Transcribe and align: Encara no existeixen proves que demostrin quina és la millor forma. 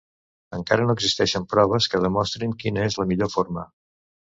Encara 0.57 0.87
no 0.87 0.95
existeixen 1.01 1.47
proves 1.53 1.91
que 1.95 2.03
demostrin 2.09 2.59
quina 2.67 2.91
és 2.91 3.03
la 3.05 3.11
millor 3.15 3.35
forma. 3.41 3.73